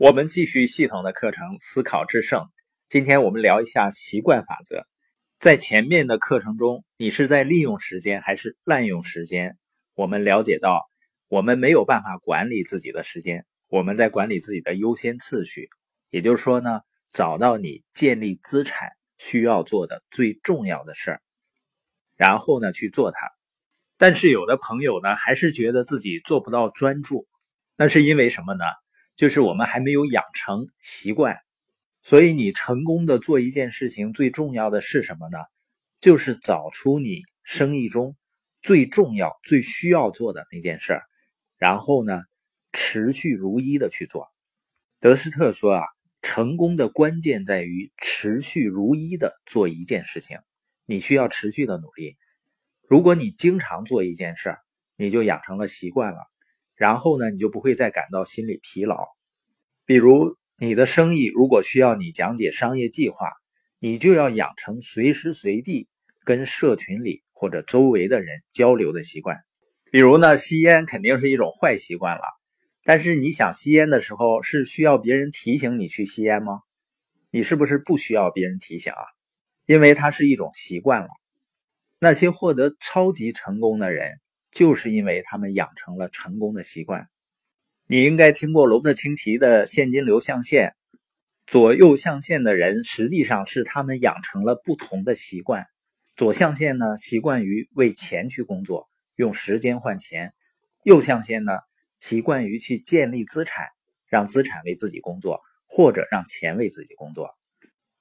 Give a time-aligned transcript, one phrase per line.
[0.00, 2.48] 我们继续系统的课程，思考制胜。
[2.88, 4.86] 今天我们聊一下习惯法则。
[5.38, 9.58] 在前面的课程中，你是在利用时间还是滥用时间？
[9.92, 10.88] 我们了解到，
[11.28, 15.68] 我们没有办法管理自己的时间，我们在管理自己的优先次序。
[16.08, 16.80] 也就是说呢，
[17.12, 21.20] 找到你建立资产需要做的最重要的事儿，
[22.16, 23.30] 然后呢去做它。
[23.98, 27.28] 但是有的朋友呢，还是觉得自己做不到专注，
[27.76, 28.64] 那是因为什么呢？
[29.20, 31.36] 就是我们还没有养成习惯，
[32.00, 35.36] 所以你成功的做一件事情，最重要的是什么呢？
[36.00, 38.16] 就是找出你生意中
[38.62, 41.02] 最重要、最需要做的那件事，
[41.58, 42.22] 然后呢，
[42.72, 44.26] 持续如一的去做。
[45.00, 45.84] 德斯特说啊，
[46.22, 50.38] 成功的关键在于持续如一的做一件事情，
[50.86, 52.16] 你需要持续的努力。
[52.88, 54.56] 如果你经常做一件事，
[54.96, 56.29] 你就养成了习惯了。
[56.80, 58.96] 然后呢，你就不会再感到心理疲劳。
[59.84, 63.28] 比如你的生意如果需要你讲解商业计划，
[63.80, 65.88] 你就要养成随时随地
[66.24, 69.36] 跟社群里或者周围的人交流的习惯。
[69.90, 72.22] 比如呢，吸烟肯定是一种坏习惯了，
[72.82, 76.60] 但是你想吸烟的时候是需要别人提醒你去吸烟吗？
[77.30, 79.02] 你是不是不需要别人提醒啊？
[79.66, 81.08] 因为它是一种习惯了。
[81.98, 84.18] 那些获得超级成功的人。
[84.50, 87.08] 就是因为他们养成了成功的习惯。
[87.86, 90.74] 你应该听过罗伯特清崎的现金流象限，
[91.46, 95.66] 左右象限的人实际上是他们养成了不同的习惯。
[96.14, 100.28] 左象限呢，习惯于为钱去工作，用时间换钱；
[100.84, 101.52] 右象限呢，
[101.98, 103.68] 习惯于去建立资产，
[104.06, 107.39] 让资产为自己工作，或者让钱为自己工作。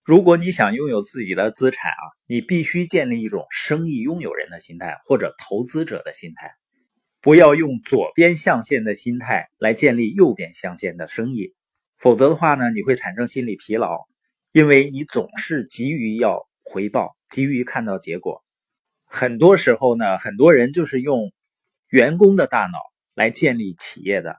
[0.09, 6.55] 如果你想拥有自己的资产啊，你必须建立一种生意拥有人的心态或者投资者的心态，
[7.21, 11.53] 不要用左边象限的心态来建立右边象限的生意，
[11.99, 14.07] 否则的话呢，你会产生心理疲劳，
[14.51, 18.43] 因为你总是急于要回报，急于看到结果。
[19.05, 21.31] 很多时候呢，很多人就是用
[21.89, 22.79] 员工的大脑
[23.13, 24.37] 来建立企业的。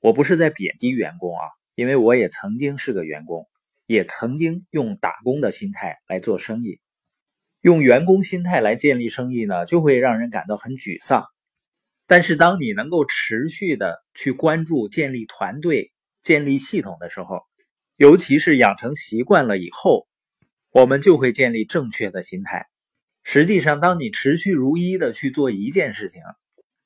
[0.00, 1.44] 我不是在贬低员工啊，
[1.76, 3.46] 因为我也曾经是个员工。
[3.88, 6.78] 也曾经用打工的心态来做生意，
[7.62, 11.24] 用员工心态来建立生意呢，就会让人感到很沮丧。
[12.06, 15.90] 但是，当你能够持续的去关注建立团队、
[16.20, 17.40] 建立系统的时候，
[17.96, 20.06] 尤其是养成习惯了以后，
[20.70, 22.66] 我们就会建立正确的心态。
[23.22, 26.20] 实际上，当你持续如一的去做一件事情，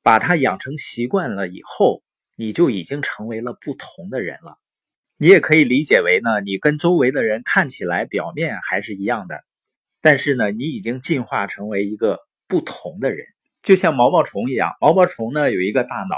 [0.03, 2.05] 把它养成习惯了以后，
[2.37, 4.57] 你就已经成为了不同的人了。
[5.23, 9.45] 你也可以理解为呢，你跟周围的人看起来表面还是一样的，
[10.01, 12.19] 但是呢，你已经进化成为一个
[12.49, 13.25] 不同的人，
[13.63, 14.73] 就像毛毛虫一样。
[14.81, 16.17] 毛毛虫呢有一个大脑，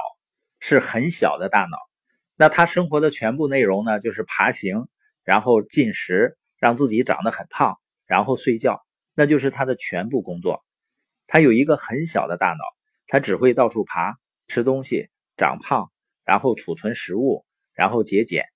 [0.58, 1.76] 是很小的大脑，
[2.36, 4.88] 那它生活的全部内容呢就是爬行，
[5.22, 8.80] 然后进食，让自己长得很胖，然后睡觉，
[9.14, 10.64] 那就是它的全部工作。
[11.26, 12.64] 它有一个很小的大脑，
[13.06, 14.16] 它只会到处爬，
[14.48, 15.92] 吃东西，长胖，
[16.24, 17.44] 然后储存食物，
[17.74, 18.46] 然后节俭。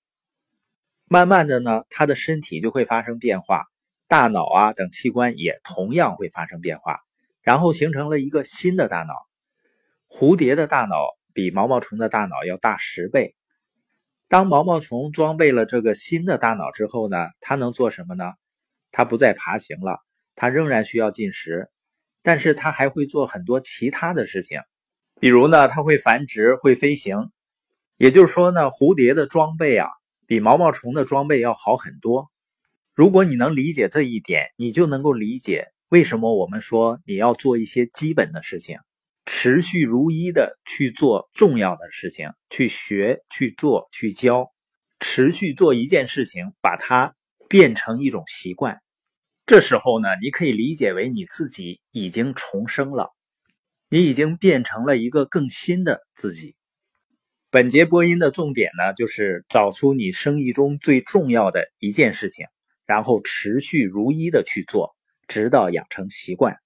[1.11, 3.65] 慢慢的呢，他的身体就会发生变化，
[4.07, 6.99] 大脑啊等器官也同样会发生变化，
[7.41, 9.13] 然后形成了一个新的大脑。
[10.07, 10.95] 蝴蝶的大脑
[11.33, 13.35] 比毛毛虫的大脑要大十倍。
[14.27, 18.33] 当毛毛虫装备了这个新的大脑之后呢，它能做什么呢？
[18.91, 20.01] 它不再爬行了，
[20.35, 21.71] 它仍然需要进食，
[22.21, 24.61] 但是它还会做很多其他的事情，
[25.19, 27.31] 比如呢，它会繁殖，会飞行。
[27.97, 29.89] 也就是说呢，蝴蝶的装备啊。
[30.29, 32.29] 比毛毛虫的装备要好很多。
[32.93, 38.77] 如果你能理解这一点，你就能够理解为什么我们说你要做一些基本的事情，
[39.25, 44.51] 持续如一的去做重要的事情，去学、去做、去教，
[44.99, 47.15] 持续做一件事情，把它
[47.47, 48.83] 变成一种习惯。
[49.47, 53.15] 这时候呢，你可以理解为你自己已经重生了，
[53.89, 56.55] 你已经变成了一个更新的自己。
[57.51, 62.45] 本节播音的重点呢，就是找出你生意中最重要的一件事情，
[62.85, 64.95] 然后持续如一的去做，
[65.27, 66.57] 直到养成习惯。